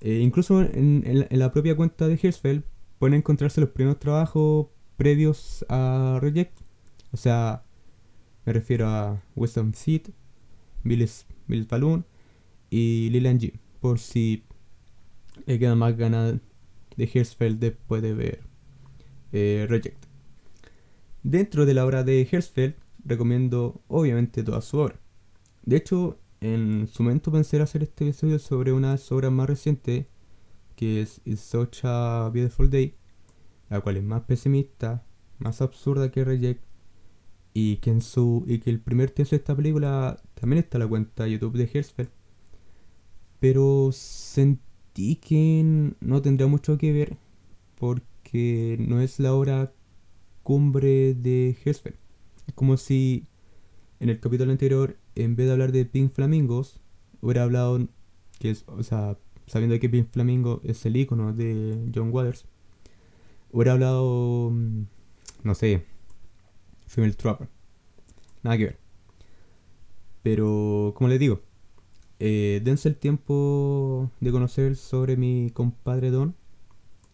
Eh, 0.00 0.20
incluso 0.22 0.62
en, 0.62 1.26
la 1.30 1.52
propia 1.52 1.76
cuenta 1.76 2.08
de 2.08 2.18
Herzfeld 2.20 2.62
pueden 2.98 3.14
encontrarse 3.14 3.60
los 3.60 3.70
primeros 3.70 3.98
trabajos 3.98 4.68
previos 4.96 5.64
a 5.68 6.18
Reject. 6.20 6.60
O 7.12 7.16
sea, 7.16 7.64
me 8.44 8.52
refiero 8.52 8.88
a 8.88 9.22
Wisdom 9.36 9.72
Seed, 9.72 10.08
Billy's 10.84 11.26
Balloon 11.46 12.04
y 12.70 13.10
Lilan 13.10 13.38
G. 13.38 13.52
Por 13.80 13.98
si 13.98 14.44
le 15.46 15.58
queda 15.58 15.74
más 15.74 15.96
ganas 15.96 16.36
de 16.96 17.10
Hersfeld 17.12 17.58
después 17.58 18.02
de 18.02 18.14
ver 18.14 18.40
eh, 19.32 19.66
Reject. 19.68 20.06
Dentro 21.22 21.66
de 21.66 21.74
la 21.74 21.84
obra 21.84 22.04
de 22.04 22.26
Hersfeld, 22.30 22.74
recomiendo 23.04 23.82
obviamente 23.88 24.42
toda 24.42 24.60
su 24.60 24.78
obra. 24.78 25.00
De 25.64 25.76
hecho, 25.76 26.18
en 26.40 26.88
su 26.88 27.02
momento 27.02 27.32
pensé 27.32 27.60
hacer 27.60 27.82
este 27.82 28.04
episodio 28.04 28.38
sobre 28.38 28.72
una 28.72 28.92
de 28.92 28.98
sus 28.98 29.12
obras 29.12 29.32
más 29.32 29.48
recientes, 29.48 30.06
que 30.76 31.02
es 31.02 31.20
It's 31.24 31.40
Such 31.40 31.80
a 31.84 32.30
Beautiful 32.32 32.70
Day, 32.70 32.94
la 33.68 33.80
cual 33.80 33.96
es 33.96 34.04
más 34.04 34.22
pesimista, 34.22 35.04
más 35.38 35.60
absurda 35.60 36.10
que 36.10 36.24
Reject, 36.24 36.62
y 37.58 37.76
que 37.78 37.90
en 37.90 38.02
su 38.02 38.44
y 38.46 38.58
que 38.60 38.70
el 38.70 38.80
primer 38.80 39.10
tercio 39.10 39.36
de 39.36 39.40
esta 39.40 39.56
película 39.56 40.22
también 40.34 40.62
está 40.62 40.78
en 40.78 40.84
la 40.84 40.88
cuenta 40.88 41.26
YouTube 41.26 41.56
de 41.56 41.68
Hersfeld. 41.72 42.10
Pero 43.40 43.90
sentí 43.92 45.16
que 45.16 45.92
no 46.00 46.22
tendría 46.22 46.46
mucho 46.46 46.78
que 46.78 46.92
ver 46.92 47.16
porque 47.76 48.76
no 48.78 49.00
es 49.00 49.18
la 49.18 49.34
obra 49.34 49.72
cumbre 50.44 51.14
de 51.14 51.56
Hersfeld. 51.64 51.96
Es 52.46 52.54
como 52.54 52.76
si 52.76 53.26
en 53.98 54.08
el 54.08 54.20
capítulo 54.20 54.52
anterior, 54.52 54.96
en 55.16 55.34
vez 55.34 55.46
de 55.46 55.52
hablar 55.52 55.72
de 55.72 55.84
Pink 55.84 56.12
Flamingos, 56.12 56.80
hubiera 57.20 57.42
hablado, 57.42 57.88
que 58.38 58.50
es, 58.50 58.64
o 58.68 58.84
sea, 58.84 59.18
sabiendo 59.46 59.78
que 59.80 59.88
Pink 59.88 60.10
Flamingo 60.12 60.60
es 60.62 60.86
el 60.86 60.96
icono 60.96 61.32
de 61.32 61.90
John 61.92 62.10
Waters, 62.12 62.46
hubiera 63.50 63.72
hablado, 63.72 64.50
mm, 64.50 64.82
no 65.42 65.54
sé, 65.56 65.84
Female 66.88 67.14
Trapper. 67.14 67.48
Nada 68.42 68.56
que 68.56 68.64
ver. 68.64 68.78
Pero, 70.22 70.92
como 70.96 71.08
les 71.08 71.20
digo, 71.20 71.42
eh, 72.18 72.60
dense 72.64 72.88
el 72.88 72.96
tiempo 72.96 74.10
de 74.20 74.32
conocer 74.32 74.76
sobre 74.76 75.16
mi 75.16 75.50
compadre 75.50 76.10
Don 76.10 76.34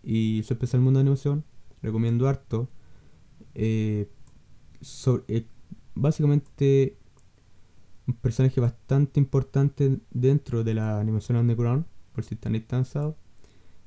y 0.03 0.43
su 0.45 0.55
especial 0.55 0.83
mundo 0.83 0.99
de 0.99 1.03
animación. 1.03 1.45
Recomiendo 1.83 2.29
harto. 2.29 2.69
Eh, 3.55 4.09
eh, 5.29 5.47
básicamente 5.95 6.99
un 8.07 8.15
personaje 8.15 8.61
bastante 8.61 9.21
importante 9.21 9.99
dentro 10.11 10.65
de 10.65 10.75
la 10.75 11.01
animación 11.01 11.39
underground, 11.39 11.87
por 12.13 12.25
si 12.25 12.35
están 12.35 12.59
cansados. 12.61 13.17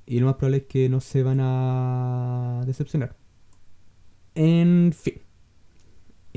Y 0.06 0.20
lo 0.20 0.28
más 0.28 0.36
probable 0.36 0.58
es 0.58 0.64
que 0.64 0.90
no 0.90 1.02
se 1.02 1.22
van 1.24 1.40
a 1.42 2.64
decepcionar. 2.66 3.16
En 4.36 4.94
fin. 4.94 5.27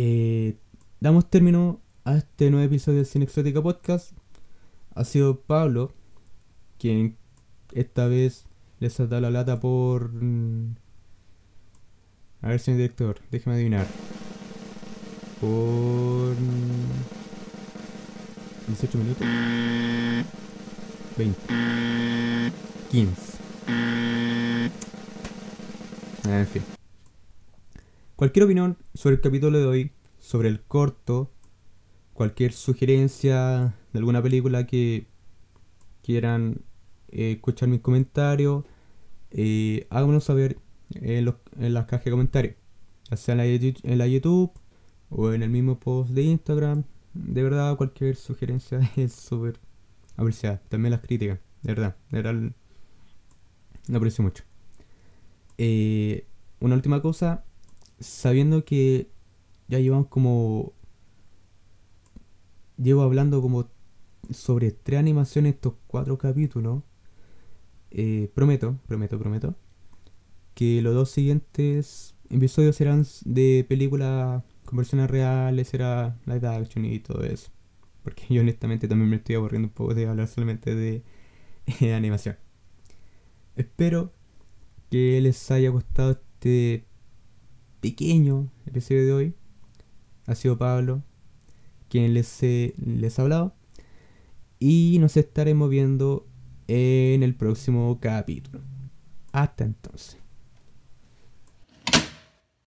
Eh, 0.02 0.56
damos 0.98 1.28
término 1.28 1.78
a 2.04 2.16
este 2.16 2.50
nuevo 2.50 2.64
episodio 2.64 3.00
de 3.00 3.04
Cine 3.04 3.26
Exótica 3.26 3.60
Podcast. 3.60 4.12
Ha 4.94 5.04
sido 5.04 5.42
Pablo 5.42 5.92
quien 6.78 7.18
esta 7.74 8.06
vez 8.06 8.46
les 8.78 8.98
ha 8.98 9.06
dado 9.06 9.20
la 9.20 9.30
lata 9.30 9.60
por... 9.60 10.10
Mm, 10.10 10.76
a 12.40 12.48
ver, 12.48 12.60
señor 12.60 12.78
director, 12.78 13.20
déjeme 13.30 13.56
adivinar. 13.56 13.86
Por... 15.38 16.34
18 18.68 18.96
mm, 18.96 19.02
minutos. 19.02 19.26
20. 21.18 21.40
15. 22.90 23.38
En 26.24 26.46
fin. 26.46 26.79
Cualquier 28.20 28.44
opinión 28.44 28.76
sobre 28.92 29.14
el 29.14 29.22
capítulo 29.22 29.58
de 29.58 29.64
hoy, 29.64 29.92
sobre 30.18 30.50
el 30.50 30.60
corto, 30.60 31.32
cualquier 32.12 32.52
sugerencia 32.52 33.74
de 33.94 33.98
alguna 33.98 34.22
película 34.22 34.66
que 34.66 35.06
quieran 36.02 36.60
eh, 37.08 37.32
escuchar 37.36 37.70
mis 37.70 37.80
comentarios, 37.80 38.66
eh, 39.30 39.86
háganos 39.88 40.24
saber 40.24 40.58
en, 40.90 41.34
en 41.58 41.72
las 41.72 41.86
cajas 41.86 42.04
de 42.04 42.10
comentarios, 42.10 42.56
ya 43.10 43.16
sea 43.16 43.42
en 43.42 43.96
la, 43.96 44.06
YouTube 44.06 44.52
o 45.08 45.32
en 45.32 45.42
el 45.42 45.48
mismo 45.48 45.80
post 45.80 46.10
de 46.10 46.20
Instagram. 46.20 46.84
De 47.14 47.42
verdad, 47.42 47.74
cualquier 47.78 48.16
sugerencia 48.16 48.80
es 48.96 49.14
súper 49.14 49.58
apreciada. 50.18 50.60
También 50.68 50.90
las 50.90 51.00
críticas, 51.00 51.38
de 51.62 51.72
verdad, 51.72 51.96
de 52.10 52.20
verdad, 52.20 52.52
lo 53.88 53.96
aprecio 53.96 54.22
mucho. 54.22 54.44
Eh, 55.56 56.26
una 56.60 56.74
última 56.74 57.00
cosa, 57.00 57.46
sabiendo 58.00 58.64
que 58.64 59.10
ya 59.68 59.78
llevamos 59.78 60.08
como. 60.08 60.72
Llevo 62.76 63.02
hablando 63.02 63.42
como 63.42 63.68
sobre 64.30 64.72
tres 64.72 64.98
animaciones 64.98 65.54
estos 65.54 65.74
cuatro 65.86 66.18
capítulos. 66.18 66.82
Eh, 67.90 68.30
prometo, 68.34 68.78
prometo, 68.86 69.18
prometo. 69.18 69.54
Que 70.54 70.82
los 70.82 70.94
dos 70.94 71.10
siguientes 71.10 72.14
episodios 72.30 72.76
serán 72.76 73.04
de 73.24 73.64
películas 73.68 74.42
con 74.64 74.76
versiones 74.78 75.10
reales, 75.10 75.68
será 75.68 76.16
live 76.26 76.46
action 76.46 76.84
y 76.84 77.00
todo 77.00 77.24
eso. 77.24 77.50
Porque 78.02 78.22
yo 78.30 78.40
honestamente 78.40 78.88
también 78.88 79.10
me 79.10 79.16
estoy 79.16 79.34
aburriendo 79.34 79.68
un 79.68 79.74
poco 79.74 79.94
de 79.94 80.06
hablar 80.06 80.28
solamente 80.28 80.74
de, 80.74 81.02
animación. 81.94 82.36
Espero 83.56 84.12
que 84.90 85.20
les 85.20 85.50
haya 85.50 85.70
gustado 85.70 86.12
este 86.12 86.86
pequeño 87.80 88.50
episodio 88.66 89.06
de 89.06 89.12
hoy. 89.12 89.34
Ha 90.26 90.34
sido 90.34 90.58
Pablo 90.58 91.02
quien 91.88 92.14
les, 92.14 92.40
les 92.42 93.18
ha 93.18 93.22
hablado. 93.22 93.54
Y 94.58 94.98
nos 95.00 95.16
estaremos 95.16 95.70
viendo 95.70 96.26
en 96.68 97.22
el 97.22 97.34
próximo 97.34 97.98
capítulo. 98.00 98.60
Hasta 99.32 99.64
entonces. 99.64 100.19